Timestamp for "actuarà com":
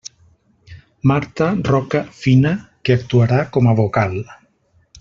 3.01-3.71